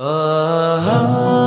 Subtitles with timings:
[0.00, 1.37] Uh-huh.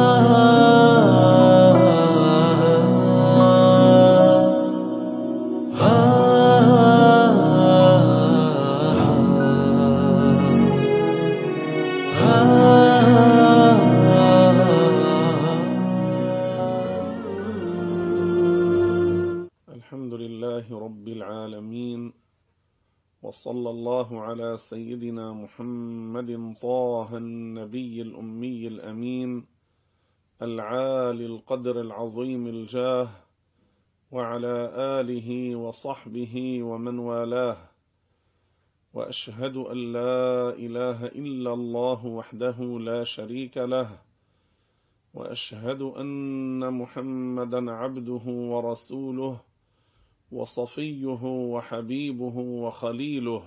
[30.42, 33.10] العالي القدر العظيم الجاه
[34.12, 37.58] وعلى آله وصحبه ومن والاه.
[38.94, 44.02] وأشهد أن لا إله إلا الله وحده لا شريك له.
[45.14, 49.40] وأشهد أن محمدا عبده ورسوله
[50.32, 53.44] وصفيه وحبيبه وخليله.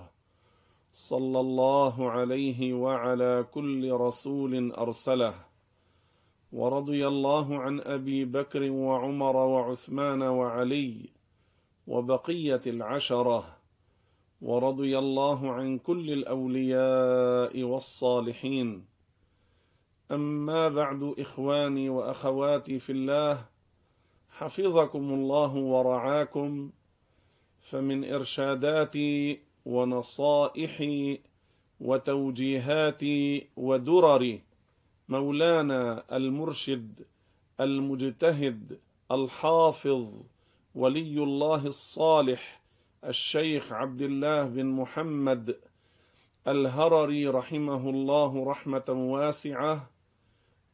[0.93, 5.44] صلى الله عليه وعلى كل رسول أرسله.
[6.55, 11.09] ورضي الله عن أبي بكر وعمر وعثمان وعلي
[11.87, 13.57] وبقية العشرة
[14.41, 18.85] ورضي الله عن كل الأولياء والصالحين.
[20.11, 23.45] أما بعد إخواني وأخواتي في الله
[24.29, 26.71] حفظكم الله ورعاكم
[27.59, 28.95] فمن ارشادات
[29.65, 30.75] ونصائح
[31.79, 33.03] وتوجيهات
[33.57, 34.39] ودرر
[35.09, 37.05] مولانا المرشد
[37.59, 38.79] المجتهد
[39.11, 40.23] الحافظ
[40.75, 42.61] ولي الله الصالح
[43.03, 45.59] الشيخ عبد الله بن محمد
[46.47, 49.89] الهرري رحمه الله رحمة واسعة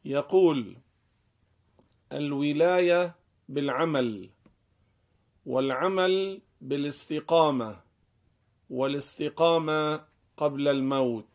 [0.04, 0.76] يقول
[2.12, 3.14] الولاية
[3.48, 4.28] بالعمل
[5.46, 7.80] والعمل بالاستقامة
[8.70, 10.04] والاستقامة
[10.36, 11.26] قبل الموت.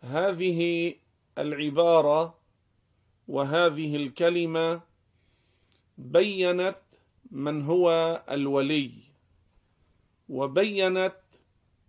[0.00, 0.94] هذه
[1.38, 2.34] العبارة
[3.28, 4.80] وهذه الكلمة
[5.98, 6.76] بينت
[7.30, 8.90] من هو الولي
[10.28, 11.16] وبينت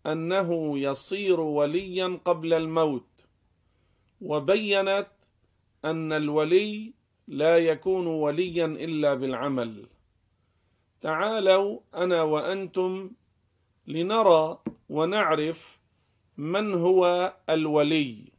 [0.05, 3.07] أنه يصير وليا قبل الموت
[4.21, 5.07] وبينت
[5.85, 6.93] أن الولي
[7.27, 9.85] لا يكون وليا إلا بالعمل.
[11.01, 13.11] تعالوا أنا وأنتم
[13.87, 15.79] لنرى ونعرف
[16.37, 18.34] من هو الولي.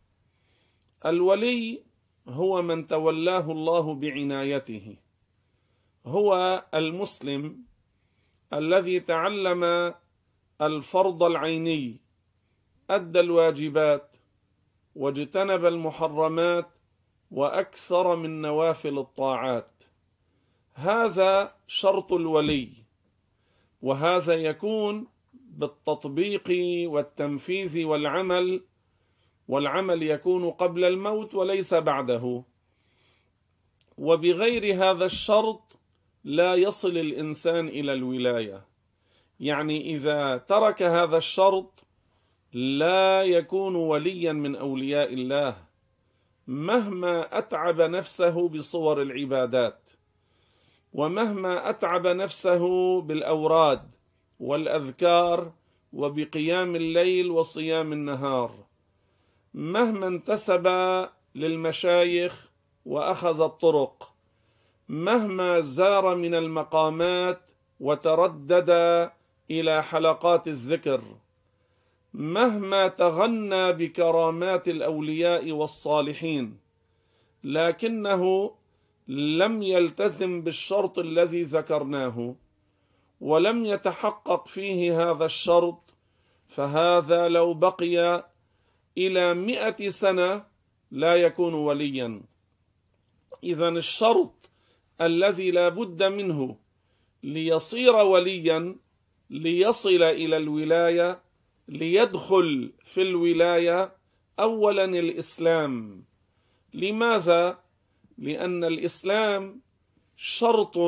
[1.06, 1.82] الولي
[2.28, 4.96] هو من تولاه الله بعنايته.
[6.06, 7.58] هو المسلم
[8.52, 9.94] الذي تعلم
[10.60, 12.00] الفرض العيني
[12.90, 14.16] أدى الواجبات
[14.96, 16.68] واجتنب المحرمات
[17.30, 19.84] وأكثر من نوافل الطاعات.
[20.74, 22.68] هذا شرط الولي
[23.82, 26.48] وهذا يكون بالتطبيق
[26.90, 28.64] والتنفيذ والعمل
[29.48, 32.42] والعمل يكون قبل الموت وليس بعده.
[33.98, 35.78] وبغير هذا الشرط
[36.24, 38.64] لا يصل الإنسان إلى الولاية.
[39.40, 41.84] يعني إذا ترك هذا الشرط
[42.52, 45.56] لا يكون وليا من أولياء الله
[46.46, 49.90] مهما أتعب نفسه بصور العبادات
[50.92, 53.90] ومهما أتعب نفسه بالأوراد
[54.40, 55.52] والأذكار
[55.92, 58.65] وبقيام الليل وصيام النهار.
[59.56, 60.66] مهما انتسب
[61.34, 62.48] للمشايخ
[62.86, 64.12] وأخذ الطرق
[64.88, 67.40] مهما زار من المقامات
[67.80, 68.70] وتردد
[69.50, 71.02] إلى حلقات الذكر
[72.14, 76.58] مهما تغنى بكرامات الأولياء والصالحين
[77.44, 78.54] لكنه
[79.08, 82.34] لم يلتزم بالشرط الذي ذكرناه
[83.20, 85.94] ولم يتحقق فيه هذا الشرط
[86.48, 88.26] فهذا لو بقي
[88.98, 90.44] إلى مئة سنة
[90.90, 92.22] لا يكون وليا.
[93.44, 94.50] اذا الشرط
[95.00, 96.56] الذي لا بد منه
[97.22, 98.76] ليصير وليا
[99.30, 101.20] ليصل إلى الولاية
[101.68, 103.96] ليدخل في الولاية
[104.40, 106.04] اولا الإسلام.
[106.74, 107.58] لماذا؟
[108.18, 109.60] لأن الإسلام
[110.16, 110.78] شرط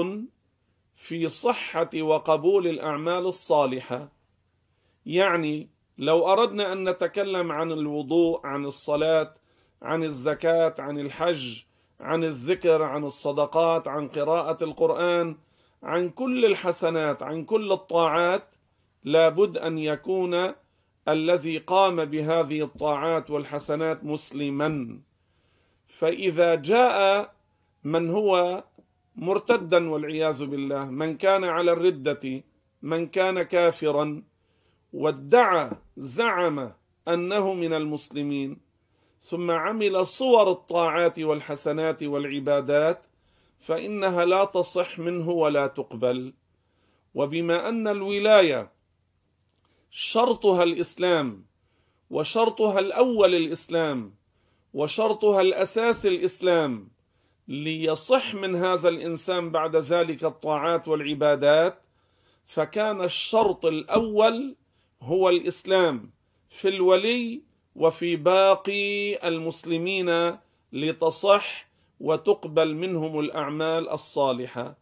[0.97, 4.13] في صحة وقبول الأعمال الصالحة.
[5.07, 5.69] يعني
[5.99, 9.35] لو أردنا أن نتكلم عن الوضوء عن الصلاة
[9.83, 11.63] عن الزكاة عن الحج
[12.01, 15.37] عن الذكر عن الصدقات عن قراءة القرآن
[15.83, 18.55] عن كل الحسنات عن كل الطاعات
[19.05, 20.53] لابد أن يكون
[21.09, 24.99] الذي قام بهذه الطاعات والحسنات مسلما.
[25.89, 27.35] فإذا جاء
[27.85, 28.65] من هو
[29.17, 32.43] مرتدا والعياذ بالله من كان على الردة
[32.83, 34.23] من كان كافرا
[34.93, 36.73] وادعى زعم
[37.09, 38.61] أنه من المسلمين
[39.21, 43.03] ثم عمل صور الطاعات والحسنات والعبادات
[43.61, 46.33] فإنها لا تصح منه ولا تقبل.
[47.15, 48.73] وبما أن الولاية
[49.91, 51.45] شرطها الإسلام
[52.11, 54.15] وشرطها الأول الإسلام
[54.75, 56.89] وشرطها الأساس الإسلام
[57.49, 61.83] ليصح من هذا الإنسان بعد ذلك الطاعات والعبادات
[62.47, 64.57] فكان الشرط الأول
[65.03, 66.11] هو الإسلام
[66.49, 67.43] في الولي
[67.77, 70.37] وفي باقي المسلمين
[70.73, 71.69] لتصح
[72.01, 74.79] وتقبل منهم الأعمال الصالحة.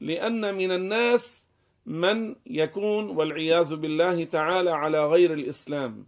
[0.00, 1.48] لأن من الناس
[1.86, 6.06] من يكون والعياذ بالله تعالى على غير الإسلام.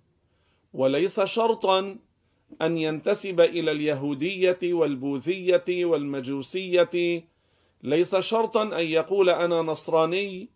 [0.73, 1.99] وليس شرطا
[2.63, 7.25] أن ينتسب إلى اليهودية والبوذية والمجوسية.
[7.83, 10.49] ليس شرطا أن يقول أنا نصراني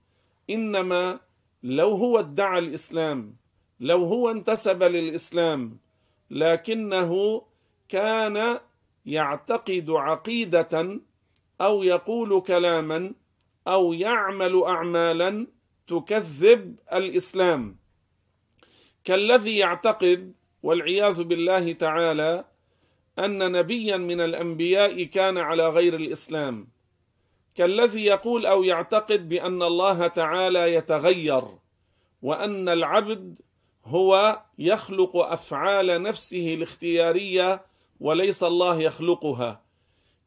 [0.51, 1.21] إنما
[1.65, 3.37] لو هو ادعى الإسلام
[3.81, 5.79] لو هو انتسب للإسلام
[6.31, 7.43] لكنه
[7.89, 8.59] كان
[9.07, 11.01] يعتقد عقيدة
[11.61, 13.13] أو يقول كلاما
[13.69, 15.47] أو يعمل أعمالا
[15.87, 17.77] تكذب الإسلام.
[19.05, 20.33] كالذي يعتقد
[20.63, 22.45] والعياذ بالله تعالى
[23.19, 26.69] أن نبيا من الأنبياء كان على غير الإسلام.
[27.55, 31.45] كالذي يقول أو يعتقد بأن الله تعالى يتغير
[32.23, 33.35] وأن العبد
[33.85, 37.65] هو يخلق أفعال نفسه الاختيارية
[38.01, 39.61] وليس الله يخلقها.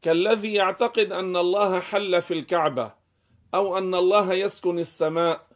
[0.02, 2.92] كالذي يعتقد أن الله حل في الكعبة
[3.54, 5.46] أو أن الله يسكن السماء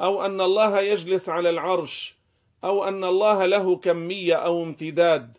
[0.00, 2.16] أو أن الله يجلس على العرش
[2.64, 5.38] أو أن الله له كمية أو امتداد.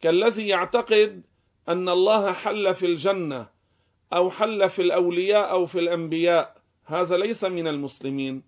[0.00, 1.22] كالذي يعتقد
[1.68, 3.55] أن الله حل في الجنة
[4.12, 6.56] أو حل في الأولياء أو في الأنبياء.
[6.84, 8.42] هذا ليس من المسلمين.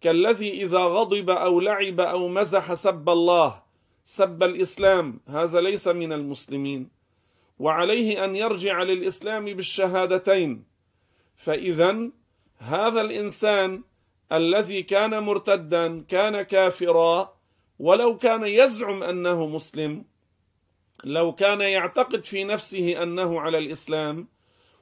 [0.00, 3.62] كالذي إذا غضب أو لعب أو مزح سب الله
[4.04, 5.20] سب الإسلام.
[5.28, 6.90] هذا ليس من المسلمين.
[7.58, 10.64] وعليه أن يرجع للإسلام بالشهادتين.
[11.36, 12.10] فاذا
[12.58, 13.82] هذا الإنسان
[14.32, 17.36] الذي كان مرتدا كان كافرا
[17.78, 20.04] ولو كان يزعم أنه مسلم
[21.04, 24.28] لو كان يعتقد في نفسه أنه على الإسلام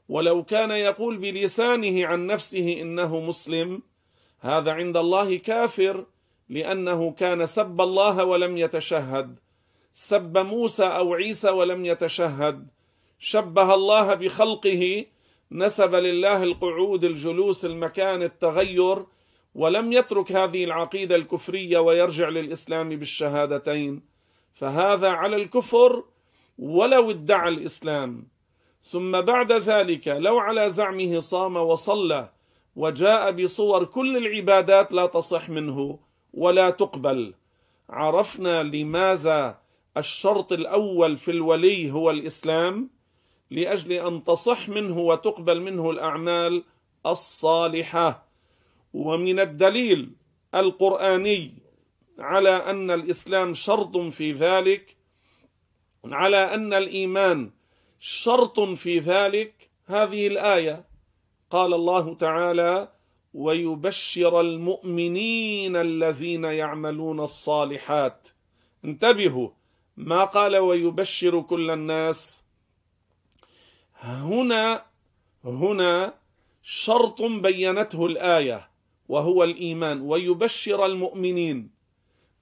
[0.08, 3.82] ولو كان يقول بلسانه عن نفسه إنه مسلم
[4.40, 6.04] هذا عند الله كافر
[6.48, 9.38] لأنه كان سب الله ولم يتشهد.
[9.92, 12.68] سب موسى أو عيسى ولم يتشهد.
[13.18, 15.04] شبه الله بخلقه
[15.52, 19.06] نسب لله القعود الجلوس المكان التغير
[19.54, 24.02] ولم يترك هذه العقيدة الكفرية ويرجع للإسلام بالشهادتين.
[24.52, 26.04] فهذا على الكفر
[26.58, 28.33] ولو ادعى الإسلام.
[28.90, 32.28] ثم بعد ذلك لو على زعمه صام وصلى
[32.76, 35.98] وجاء بصور كل العبادات لا تصح منه
[36.34, 37.34] ولا تقبل.
[37.90, 39.58] عرفنا لماذا
[39.96, 42.90] الشرط الأول في الولي هو الإسلام؟
[43.50, 46.64] لأجل أن تصح منه وتقبل منه الأعمال
[47.06, 48.28] الصالحة.
[48.94, 50.12] ومن الدليل
[50.54, 51.54] القرآني
[52.18, 54.96] على أن الإسلام شرط في ذلك
[56.04, 57.50] على أن الإيمان
[58.06, 60.84] شرط في ذلك هذه الآية.
[61.50, 62.88] قال الله تعالى
[63.34, 68.28] ويبشر المؤمنين الذين يعملون الصالحات.
[68.84, 69.48] انتبهوا
[69.96, 72.44] ما قال ويبشر كل الناس
[74.00, 74.84] هنا
[75.44, 76.14] هنا
[76.62, 78.70] شرط بينته الآية
[79.08, 80.00] وهو الإيمان.
[80.00, 81.70] ويبشر المؤمنين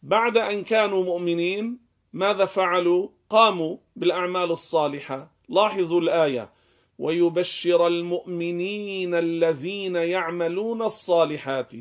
[0.03, 1.79] بعد أن كانوا مؤمنين
[2.13, 5.33] ماذا فعلوا؟ قاموا بالأعمال الصالحة.
[5.49, 6.51] لاحظوا الآية.
[6.99, 11.73] ويبشر المؤمنين الذين يعملون الصالحات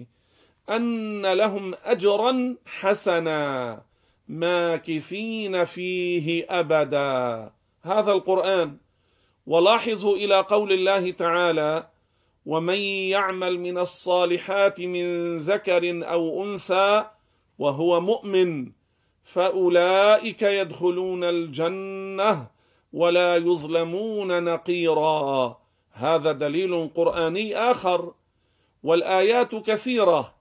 [0.70, 3.82] أن لهم اجرا حسنا
[4.28, 7.52] ماكثين فيه أبدا.
[7.84, 8.78] هذا القرآن.
[9.48, 11.88] ولاحظوا إلى قول الله تعالى
[12.46, 12.80] ومن
[13.16, 17.06] يعمل من الصالحات من ذكر أو أنثى
[17.60, 18.72] وهو مؤمن
[19.24, 22.48] فأولئك يدخلون الجنة.
[22.94, 25.58] ولا يظلمون نقيرا.
[25.92, 28.14] هذا دليل قرآني آخر.
[28.84, 30.36] والآيات كثيرة.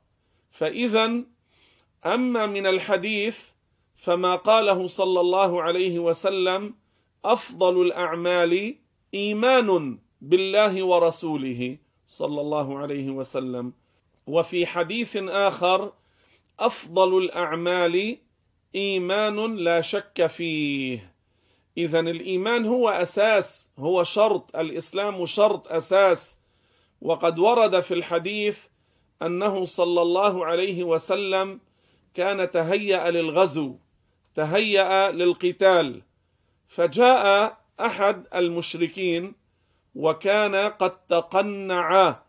[0.51, 1.23] فإذا
[2.07, 3.51] أما من الحديث
[3.95, 6.75] فما قاله صلى الله عليه وسلم
[7.25, 8.75] أفضل الأعمال
[9.15, 13.73] إيمان بالله ورسوله صلى الله عليه وسلم.
[14.27, 15.93] وفي حديث آخر
[16.61, 18.19] أفضل الأعمال
[18.75, 21.10] إيمان لا شك فيه.
[21.79, 26.39] اذا الإيمان هو أساس هو شرط الإسلام شرط أساس.
[27.03, 28.67] وقد ورد في الحديث
[29.23, 31.61] أنه صلى الله عليه وسلم
[32.15, 33.77] كان تهيأ للغزو
[34.35, 36.03] تهيأ للقتال.
[36.69, 39.35] فجاء أحد المشركين
[39.95, 42.21] وكان قد تقنع.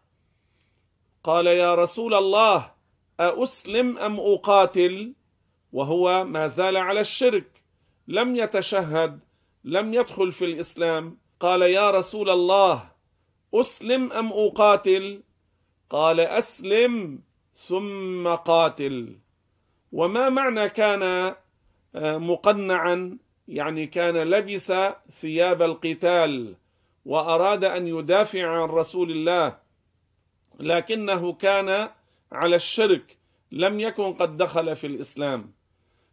[1.23, 2.71] قال يا رسول الله
[3.19, 5.13] أأسلم أم أقاتل؟
[5.73, 7.63] وهو ما زال على الشرك
[8.07, 9.19] لم يتشهد.
[9.63, 11.17] لم يدخل في الإسلام.
[11.39, 12.91] قال يا رسول الله
[13.53, 15.23] أسلم أم أقاتل؟
[15.89, 17.21] قال أسلم
[17.53, 19.17] ثم قاتل.
[19.91, 21.03] وما معنى كان
[21.95, 24.73] آه، مقنعا؟ يعني كان لبس
[25.09, 26.55] ثياب القتال
[27.05, 29.57] وأراد أن يدافع عن رسول الله
[30.59, 31.89] لكنه كان
[32.31, 33.17] على الشرك
[33.51, 35.53] لم يكن قد دخل في الإسلام.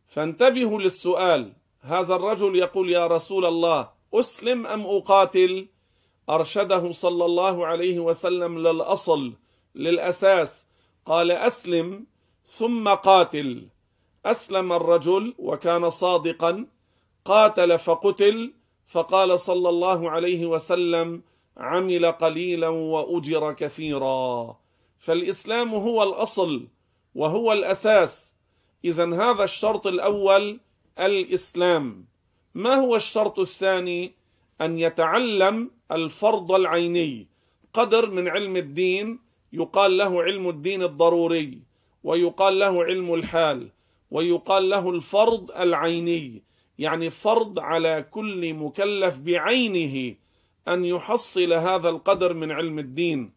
[0.06, 1.52] فانتبهوا للسؤال.
[1.80, 5.66] هذا الرجل يقول يا رسول الله أسلم أم أقاتل؟
[6.30, 9.32] أرشده صلى الله عليه وسلم للأصل
[9.74, 10.66] للأساس.
[11.06, 12.06] قال أسلم
[12.44, 13.68] ثم قاتل.
[14.26, 16.66] أسلم الرجل وكان صادقا
[17.24, 18.52] قاتل فقتل.
[18.86, 21.22] فقال صلى الله عليه وسلم
[21.56, 24.56] عمل قليلا وأجر كثيرا.
[24.98, 26.66] فالإسلام هو الأصل
[27.14, 28.34] وهو الأساس.
[28.84, 30.60] اذا هذا الشرط الأول
[30.98, 32.04] الإسلام.
[32.54, 34.12] ما هو الشرط الثاني؟
[34.60, 37.26] أن يتعلم الفرض العيني.
[37.74, 39.18] قدر من علم الدين
[39.52, 41.58] يقال له علم الدين الضروري
[42.04, 43.68] ويقال له علم الحال
[44.10, 46.42] ويقال له الفرض العيني.
[46.78, 50.14] يعني فرض على كل مكلف بعينه
[50.68, 53.32] أن يحصل هذا القدر من علم الدين.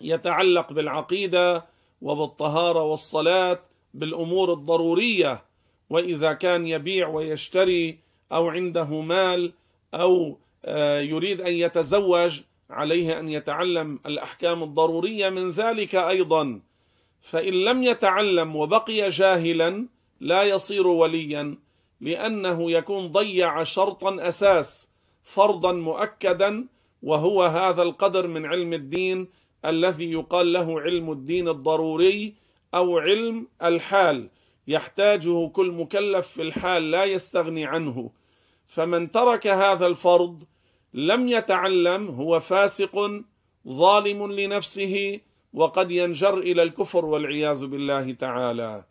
[0.00, 1.66] يتعلق بالعقيدة
[2.02, 3.60] وبالطهارة والصلاة
[3.94, 5.44] بالأمور الضرورية.
[5.90, 7.98] وإذا كان يبيع ويشتري
[8.32, 9.52] أو عنده مال
[9.94, 16.60] أو آه، يريد أن يتزوج عليه أن يتعلم الأحكام الضرورية من ذلك أيضا.
[17.20, 19.86] فإن لم يتعلم وبقي جاهلا
[20.20, 21.56] لا يصير وليا
[22.00, 24.88] لأنه يكون ضيع شرطا أساس
[25.24, 26.66] فرضا مؤكدا
[27.02, 29.28] وهو هذا القدر من علم الدين
[29.64, 32.34] الذي يقال له علم الدين الضروري
[32.74, 34.28] أو علم الحال.
[34.68, 38.10] يحتاجه كل مكلف في الحال لا يستغني عنه.
[38.66, 40.44] فمن ترك هذا الفرض
[40.94, 43.10] لم يتعلم هو فاسق
[43.68, 45.20] ظالم لنفسه
[45.52, 48.84] وقد ينجر إلى الكفر والعياذ بالله تعالى.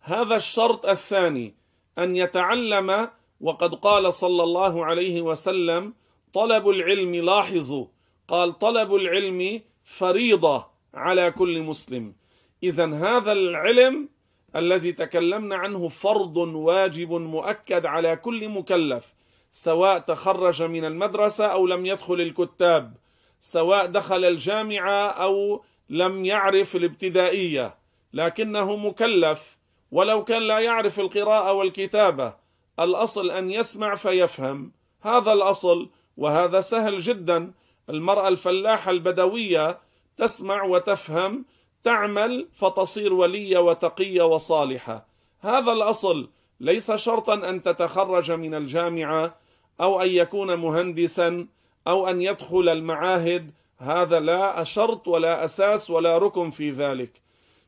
[0.00, 1.54] هذا الشرط الثاني
[1.98, 3.08] أن يتعلم
[3.40, 5.94] وقد قال صلى الله عليه وسلم
[6.32, 7.86] طلب العلم لاحظوا
[8.28, 12.14] قال طلب العلم فريضة على كل مسلم.
[12.62, 14.08] اذا هذا العلم
[14.56, 19.14] الذي تكلمنا عنه فرض واجب مؤكد على كل مكلف
[19.50, 22.94] سواء تخرج من المدرسة أو لم يدخل الكتاب
[23.40, 27.74] سواء دخل الجامعة أو لم يعرف الابتدائية.
[28.12, 29.58] لكنه مكلف
[29.90, 32.34] ولو كان لا يعرف القراءة والكتابة
[32.80, 34.72] الأصل أن يسمع فيفهم.
[35.02, 37.52] هذا الأصل وهذا سهل جدا.
[37.90, 39.78] المرأة الفلاحة البدوية
[40.16, 41.44] تسمع وتفهم
[41.84, 45.06] تعمل فتصير ولية وتقية وصالحة.
[45.40, 46.28] هذا الأصل.
[46.60, 49.34] ليس شرطا أن تتخرج من الجامعة
[49.80, 51.46] أو أن يكون مهندسا
[51.88, 53.50] أو أن يدخل المعاهد.
[53.78, 57.10] هذا لا شرط ولا أساس ولا ركن في ذلك.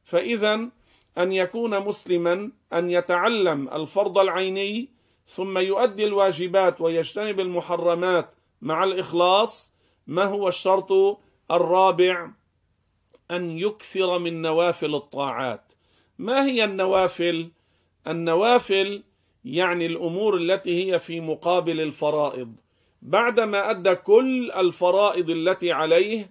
[0.05, 0.69] فإذا
[1.19, 4.89] أن يكون مسلما أن يتعلم الفرض العيني
[5.27, 9.73] ثم يؤدي الواجبات ويجتنب المحرمات مع الإخلاص.
[10.07, 11.19] ما هو الشرط
[11.51, 12.31] الرابع؟
[13.31, 15.73] أن يكثر من نوافل الطاعات.
[16.19, 17.51] ما هي النوافل؟
[18.07, 19.03] النوافل
[19.45, 22.55] يعني الأمور التي هي في مقابل الفرائض.
[23.03, 26.31] بعدما أدى كل الفرائض التي عليه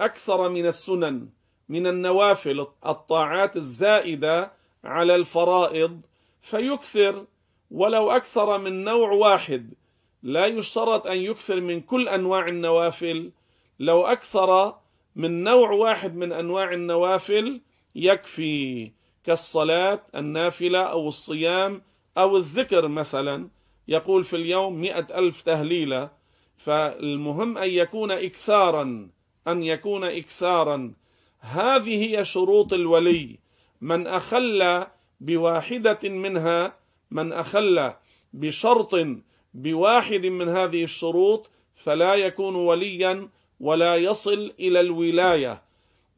[0.00, 1.28] أكثر من السنن
[1.68, 4.52] من النوافل الطاعات الزائدة
[4.84, 6.00] على الفرائض
[6.42, 7.24] فيكثر.
[7.70, 9.74] ولو أكثر من نوع واحد
[10.22, 13.30] لا يشترط أن يكثر من كل أنواع النوافل.
[13.80, 14.74] لو أكثر
[15.18, 17.60] من نوع واحد من أنواع النوافل
[17.94, 18.92] يكفي
[19.24, 21.82] كالصلاة النافلة أو الصيام
[22.18, 23.48] أو الذكر مثلا.
[23.88, 26.10] يقول في اليوم مئة ألف تهليلة.
[26.56, 29.08] فالمهم أن يكون إكثارا
[29.48, 30.92] أن يكون إكثارا.
[31.40, 33.38] هذه هي شروط الولي.
[33.80, 34.86] من أخل
[35.20, 36.76] بواحدة منها
[37.10, 37.92] من أخل
[38.32, 38.94] بشرط
[39.54, 43.28] بواحد من هذه الشروط فلا يكون وليا
[43.60, 45.62] ولا يصل إلى الولاية.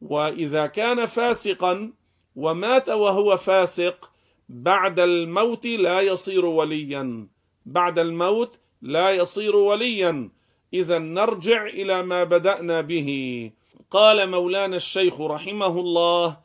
[0.01, 1.91] وإذا كان فاسقا
[2.35, 4.09] ومات وهو فاسق
[4.49, 7.27] بعد الموت لا يصير وليا.
[7.65, 10.29] بعد الموت لا يصير وليا.
[10.73, 13.51] إذا نرجع إلى ما بدأنا به.
[13.91, 16.37] قال مولانا الشيخ رحمه الله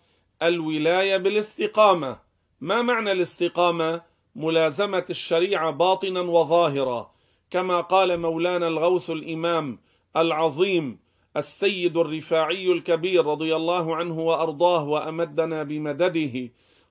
[0.42, 2.18] الولاية بالاستقامة.
[2.60, 4.02] ما معنى الاستقامة؟
[4.36, 7.10] ملازمة الشريعة باطنا وظاهرا.
[7.50, 9.78] كما قال مولانا الغوث الإمام
[10.16, 10.98] العظيم
[11.36, 16.50] السيد الرفاعي الكبير رضي الله عنه وأرضاه وأمدنا بمدده.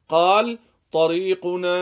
[0.09, 0.59] قال
[0.91, 1.77] طريقنا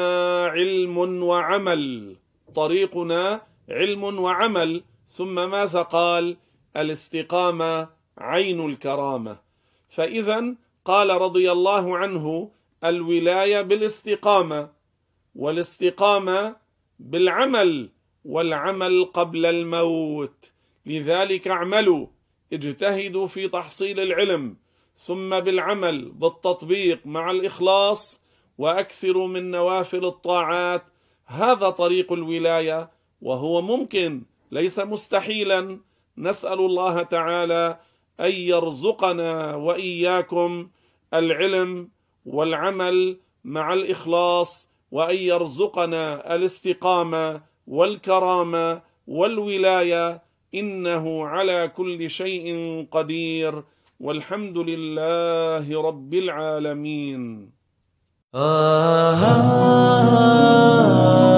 [0.46, 2.16] علم وعمل
[2.56, 4.84] طريقنا علم وعمل.
[5.08, 6.38] ثم ماذا قال؟
[6.78, 9.38] الاستقامة عين الكرامة.
[9.90, 12.50] فإذا قال رضي الله عنه
[12.84, 14.70] الولاية بالاستقامة
[15.36, 16.56] والاستقامة
[17.00, 17.90] بالعمل
[18.26, 20.52] والعمل قبل الموت.
[20.86, 22.08] لذلك اعملوا
[22.54, 24.56] اجتهدوا في تحصيل العلم
[24.96, 28.24] ثم بالعمل بالتطبيق مع الإخلاص
[28.58, 30.84] وأكثروا من نوافل الطاعات.
[31.26, 35.80] هذا طريق الولاية وهو ممكن ليس مستحيلا.
[36.18, 37.80] نسأل الله تعالى
[38.20, 40.70] أن يرزقنا وإياكم
[41.14, 41.90] العلم
[42.26, 50.24] والعمل مع الإخلاص وأن يرزقنا الاستقامة والكرامة والولاية.
[50.56, 52.48] إنه على كل شيء
[52.92, 53.64] قدير
[54.00, 57.52] والحمد لله رب العالمين.
[58.36, 61.33] آه آه آه.